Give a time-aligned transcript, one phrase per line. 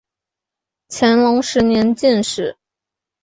[0.89, 2.57] 乾隆十年进士。